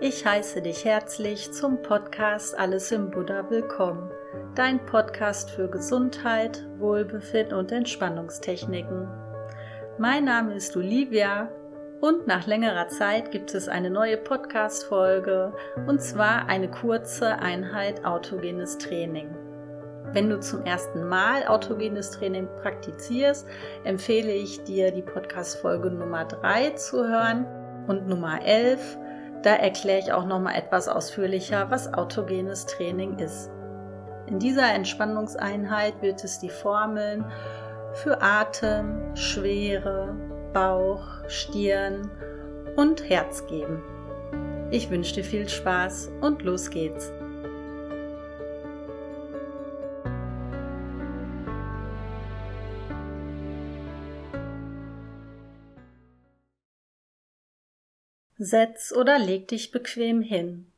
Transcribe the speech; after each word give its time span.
Ich 0.00 0.24
heiße 0.24 0.62
dich 0.62 0.84
herzlich 0.84 1.50
zum 1.52 1.82
Podcast 1.82 2.56
Alles 2.56 2.92
im 2.92 3.10
Buddha 3.10 3.50
willkommen, 3.50 4.12
dein 4.54 4.86
Podcast 4.86 5.50
für 5.50 5.68
Gesundheit, 5.68 6.64
Wohlbefinden 6.78 7.58
und 7.58 7.72
Entspannungstechniken. 7.72 9.08
Mein 9.98 10.24
Name 10.24 10.54
ist 10.54 10.76
Olivia 10.76 11.50
und 12.00 12.28
nach 12.28 12.46
längerer 12.46 12.86
Zeit 12.86 13.32
gibt 13.32 13.52
es 13.54 13.68
eine 13.68 13.90
neue 13.90 14.18
Podcast-Folge 14.18 15.52
und 15.88 16.00
zwar 16.00 16.46
eine 16.46 16.70
kurze 16.70 17.40
Einheit 17.40 18.04
autogenes 18.04 18.78
Training. 18.78 19.34
Wenn 20.12 20.30
du 20.30 20.40
zum 20.40 20.64
ersten 20.64 21.06
Mal 21.08 21.46
autogenes 21.46 22.10
Training 22.10 22.48
praktizierst, 22.62 23.46
empfehle 23.84 24.32
ich 24.32 24.62
dir 24.64 24.90
die 24.90 25.02
Podcast-Folge 25.02 25.90
Nummer 25.90 26.24
3 26.24 26.70
zu 26.70 27.06
hören 27.06 27.46
und 27.86 28.08
Nummer 28.08 28.44
11 28.44 28.98
da 29.42 29.54
erkläre 29.54 30.00
ich 30.00 30.12
auch 30.12 30.26
noch 30.26 30.40
mal 30.40 30.54
etwas 30.54 30.88
ausführlicher, 30.88 31.70
was 31.70 31.92
autogenes 31.94 32.66
Training 32.66 33.18
ist. 33.18 33.50
In 34.26 34.38
dieser 34.38 34.74
Entspannungseinheit 34.74 36.02
wird 36.02 36.22
es 36.24 36.38
die 36.38 36.50
Formeln 36.50 37.24
für 37.94 38.20
Atem, 38.20 39.14
Schwere, 39.14 40.14
Bauch, 40.52 41.06
Stirn 41.28 42.10
und 42.76 43.08
Herz 43.08 43.46
geben. 43.46 43.82
Ich 44.70 44.90
wünsche 44.90 45.14
dir 45.14 45.24
viel 45.24 45.48
Spaß 45.48 46.10
und 46.20 46.42
los 46.42 46.68
geht's. 46.68 47.12
Setz 58.40 58.92
oder 58.92 59.18
leg 59.18 59.48
dich 59.48 59.72
bequem 59.72 60.22
hin. 60.22 60.70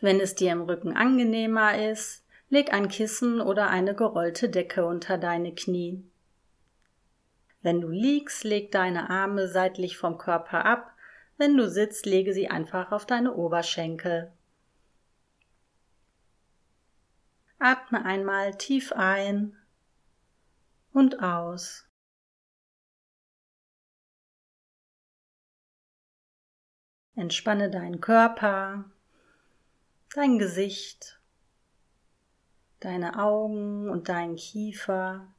Wenn 0.00 0.18
es 0.20 0.34
dir 0.34 0.50
im 0.50 0.62
Rücken 0.62 0.96
angenehmer 0.96 1.90
ist, 1.90 2.24
leg 2.48 2.72
ein 2.72 2.88
Kissen 2.88 3.40
oder 3.40 3.70
eine 3.70 3.94
gerollte 3.94 4.48
Decke 4.48 4.84
unter 4.84 5.16
deine 5.16 5.54
Knie. 5.54 6.04
Wenn 7.62 7.80
du 7.80 7.88
liegst, 7.88 8.42
leg 8.42 8.72
deine 8.72 9.08
Arme 9.08 9.46
seitlich 9.48 9.96
vom 9.96 10.18
Körper 10.18 10.64
ab, 10.64 10.92
wenn 11.36 11.56
du 11.56 11.68
sitzt, 11.68 12.04
lege 12.04 12.32
sie 12.32 12.48
einfach 12.48 12.90
auf 12.90 13.06
deine 13.06 13.34
Oberschenkel. 13.34 14.32
Atme 17.58 18.04
einmal 18.04 18.56
tief 18.56 18.92
ein 18.92 19.56
und 20.92 21.22
aus. 21.22 21.86
Entspanne 27.16 27.70
deinen 27.70 28.02
Körper, 28.02 28.84
dein 30.14 30.38
Gesicht, 30.38 31.18
deine 32.80 33.18
Augen 33.18 33.88
und 33.88 34.10
deinen 34.10 34.36
Kiefer, 34.36 35.34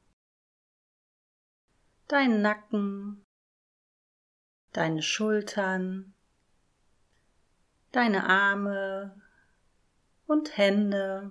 deinen 2.08 2.42
Nacken, 2.42 3.24
deine 4.72 5.02
Schultern, 5.02 6.14
deine 7.92 8.28
Arme 8.28 9.22
und 10.26 10.58
Hände, 10.58 11.30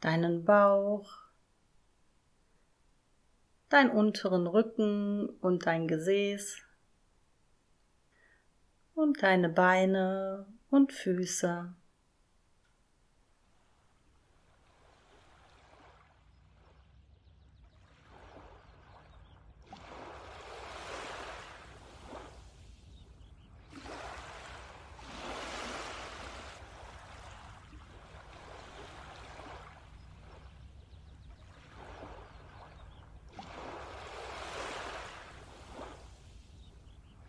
deinen 0.00 0.46
Bauch, 0.46 1.12
deinen 3.68 3.90
unteren 3.90 4.46
Rücken 4.46 5.28
und 5.40 5.66
dein 5.66 5.86
Gesäß 5.86 6.65
und 8.96 9.22
deine 9.22 9.50
Beine 9.50 10.46
und 10.70 10.92
Füße. 10.92 11.72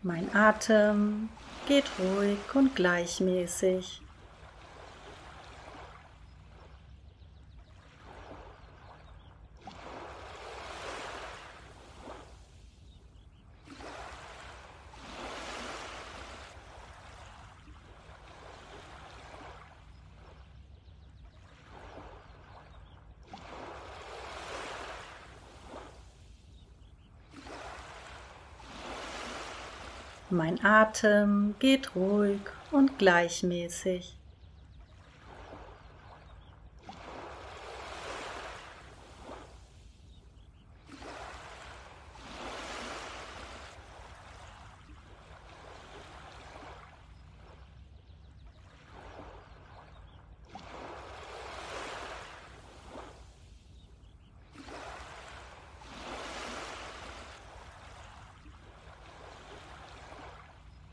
Mein 0.02 0.34
Atem 0.34 1.28
geht 1.68 1.84
ruhig 1.98 2.38
und 2.54 2.74
gleichmäßig. 2.74 4.00
Mein 30.30 30.62
Atem 30.62 31.54
geht 31.58 31.94
ruhig 31.94 32.40
und 32.70 32.98
gleichmäßig. 32.98 34.17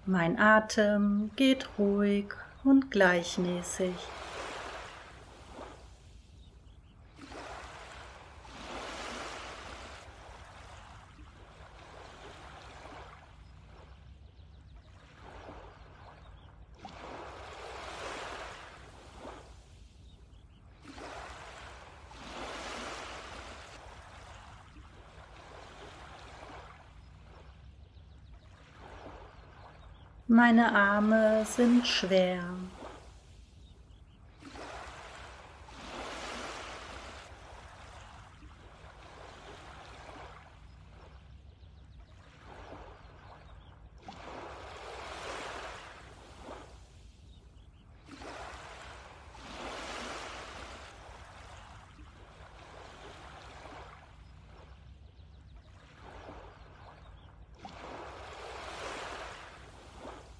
Mein 0.08 0.38
Atem 0.38 1.32
geht 1.36 1.68
ruhig 1.80 2.26
und 2.64 2.92
gleichmäßig. 2.92 3.96
Meine 30.36 30.76
Arme 30.76 31.46
sind 31.46 31.88
schwer. 31.88 32.44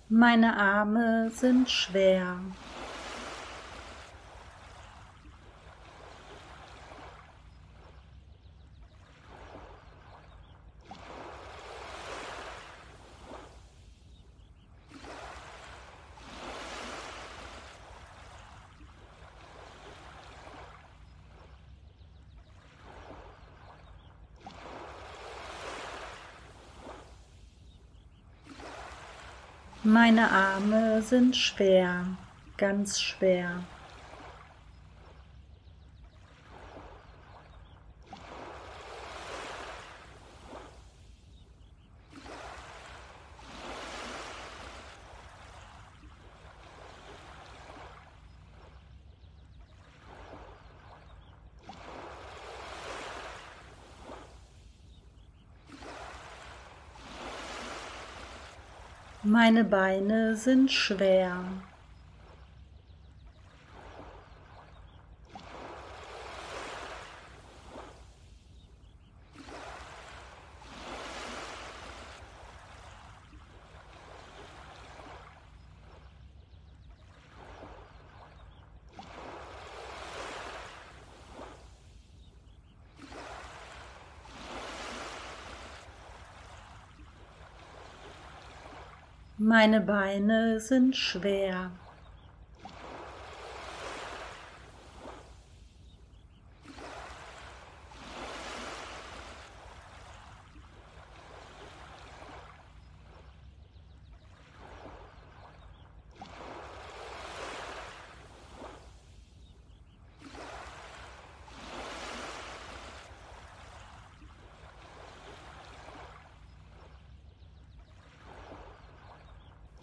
Meine 0.10 0.56
Arme 0.56 1.32
sind 1.32 1.68
schwer. 1.68 2.38
Meine 29.88 30.32
Arme 30.32 31.00
sind 31.04 31.36
schwer, 31.38 32.08
ganz 32.58 33.00
schwer. 33.00 33.52
Meine 59.28 59.64
Beine 59.64 60.36
sind 60.36 60.72
schwer. 60.72 61.36
Meine 89.48 89.80
Beine 89.80 90.60
sind 90.60 90.96
schwer. 90.96 91.70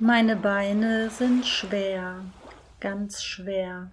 Meine 0.05 0.35
Beine 0.35 1.11
sind 1.11 1.47
schwer, 1.47 2.25
ganz 2.81 3.23
schwer. 3.23 3.89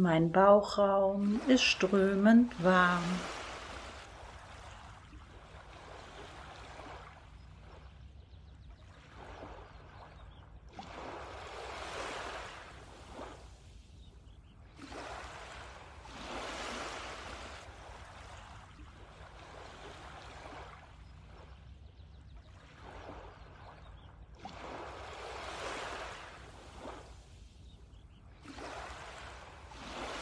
Mein 0.00 0.30
Bauchraum 0.30 1.40
ist 1.48 1.64
strömend 1.64 2.52
warm. 2.62 3.02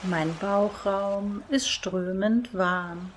Mein 0.08 0.36
Bauchraum 0.38 1.42
ist 1.48 1.68
strömend 1.68 2.54
warm. 2.54 3.10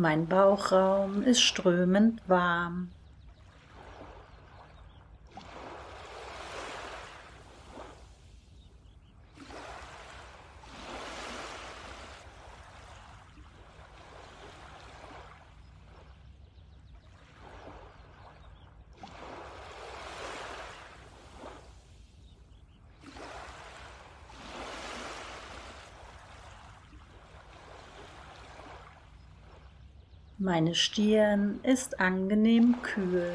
Mein 0.00 0.26
Bauchraum 0.28 1.22
ist 1.24 1.42
strömend 1.42 2.22
warm. 2.26 2.88
Meine 30.42 30.74
Stirn 30.74 31.60
ist 31.64 32.00
angenehm 32.00 32.80
kühl. 32.80 33.30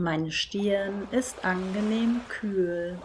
Meine 0.00 0.30
Stirn 0.30 1.08
ist 1.10 1.44
angenehm 1.44 2.20
kühl. 2.28 2.96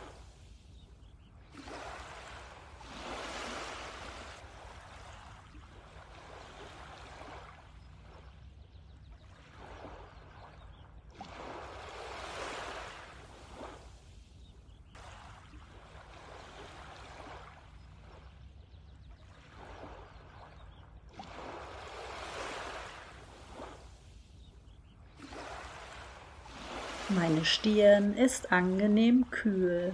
Meine 27.15 27.46
Stirn 27.46 28.15
ist 28.15 28.51
angenehm 28.51 29.29
kühl. 29.29 29.91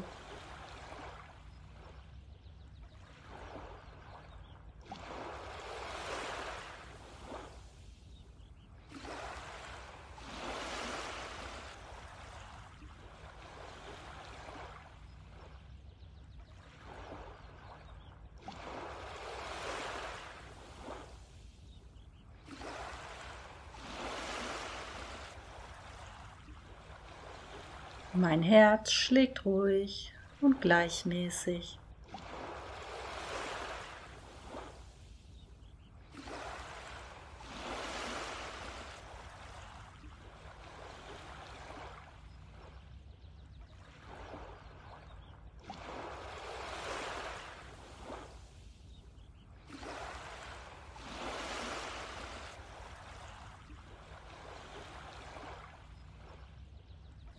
Mein 28.13 28.41
Herz 28.41 28.91
schlägt 28.91 29.45
ruhig 29.45 30.13
und 30.41 30.61
gleichmäßig. 30.61 31.77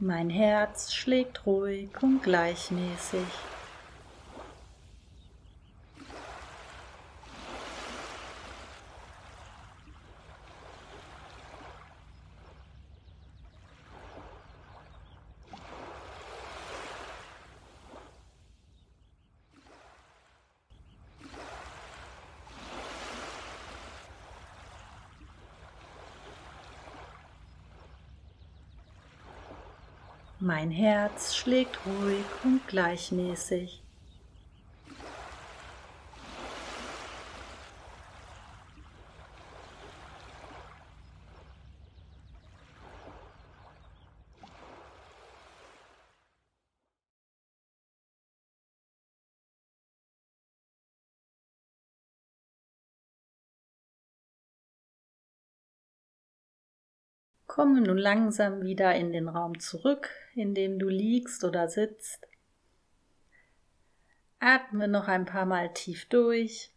Mein 0.02 0.30
Herz 0.30 0.94
schlägt 0.94 1.44
ruhig 1.44 1.90
und 2.00 2.22
gleichmäßig. 2.22 3.20
Mein 30.42 30.70
Herz 30.70 31.36
schlägt 31.36 31.78
ruhig 31.84 32.24
und 32.44 32.66
gleichmäßig. 32.66 33.79
Komme 57.50 57.80
nun 57.80 57.98
langsam 57.98 58.62
wieder 58.62 58.94
in 58.94 59.10
den 59.10 59.28
Raum 59.28 59.58
zurück, 59.58 60.08
in 60.36 60.54
dem 60.54 60.78
du 60.78 60.88
liegst 60.88 61.42
oder 61.42 61.68
sitzt. 61.68 62.28
Atme 64.38 64.86
noch 64.86 65.08
ein 65.08 65.24
paar 65.24 65.46
Mal 65.46 65.74
tief 65.74 66.08
durch. 66.08 66.72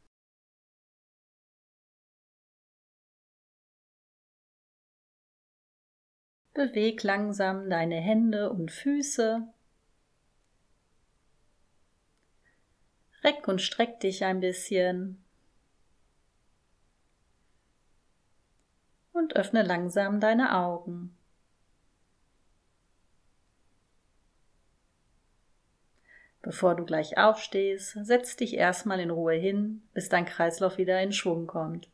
Beweg 6.56 7.04
langsam 7.04 7.70
deine 7.70 7.98
Hände 8.02 8.50
und 8.50 8.72
Füße. 8.72 9.48
Reck 13.24 13.48
und 13.48 13.62
streck 13.62 14.00
dich 14.00 14.26
ein 14.26 14.40
bisschen. 14.40 15.23
Und 19.14 19.36
öffne 19.36 19.64
langsam 19.64 20.20
deine 20.20 20.56
Augen. 20.56 21.16
Bevor 26.42 26.76
du 26.76 26.84
gleich 26.84 27.18
aufstehst, 27.18 27.98
setz 28.02 28.36
dich 28.36 28.56
erstmal 28.56 29.00
in 29.00 29.12
Ruhe 29.12 29.36
hin, 29.36 29.82
bis 29.94 30.10
dein 30.10 30.26
Kreislauf 30.26 30.78
wieder 30.78 31.02
in 31.02 31.14
Schwung 31.14 31.48
kommt. 31.48 31.88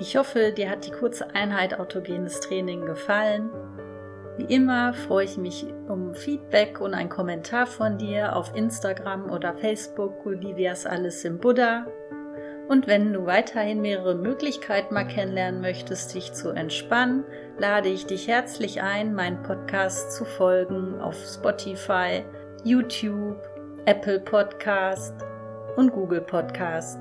Ich 0.00 0.16
hoffe, 0.16 0.52
dir 0.52 0.70
hat 0.70 0.86
die 0.86 0.90
kurze 0.90 1.34
Einheit 1.34 1.80
autogenes 1.80 2.40
Training 2.40 2.84
gefallen 2.84 3.50
wie 4.38 4.54
immer 4.54 4.94
freue 4.94 5.24
ich 5.24 5.36
mich 5.36 5.66
um 5.88 6.14
Feedback 6.14 6.80
und 6.80 6.94
einen 6.94 7.08
Kommentar 7.08 7.66
von 7.66 7.98
dir 7.98 8.36
auf 8.36 8.54
Instagram 8.54 9.30
oder 9.30 9.54
Facebook 9.54 10.22
Gudivias 10.22 10.86
Alles 10.86 11.24
im 11.24 11.38
Buddha. 11.38 11.86
Und 12.68 12.86
wenn 12.86 13.12
du 13.12 13.26
weiterhin 13.26 13.80
mehrere 13.80 14.14
Möglichkeiten 14.14 14.94
mal 14.94 15.08
kennenlernen 15.08 15.60
möchtest, 15.60 16.14
dich 16.14 16.32
zu 16.34 16.50
entspannen, 16.50 17.24
lade 17.58 17.88
ich 17.88 18.06
dich 18.06 18.28
herzlich 18.28 18.80
ein, 18.80 19.12
meinen 19.12 19.42
Podcast 19.42 20.12
zu 20.12 20.24
folgen 20.24 21.00
auf 21.00 21.16
Spotify, 21.16 22.22
YouTube, 22.62 23.42
Apple 23.86 24.20
Podcast 24.20 25.14
und 25.76 25.92
Google 25.92 26.20
Podcast. 26.20 27.00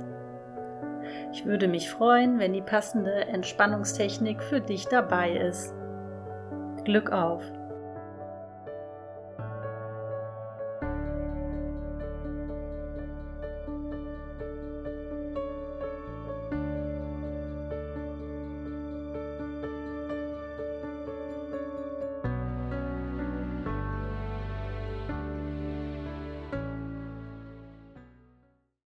Ich 1.34 1.46
würde 1.46 1.68
mich 1.68 1.92
freuen, 1.92 2.40
wenn 2.40 2.54
die 2.54 2.62
passende 2.62 3.28
Entspannungstechnik 3.28 4.42
für 4.42 4.60
dich 4.60 4.88
dabei 4.88 5.34
ist. 5.38 5.77
Glück 6.88 7.12
auf! 7.12 7.44